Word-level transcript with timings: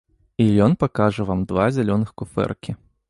І 0.45 0.45
ён 0.67 0.71
пакажа 0.83 1.25
вам 1.29 1.43
два 1.53 1.67
зялёных 1.77 2.09
куфэркі. 2.23 2.71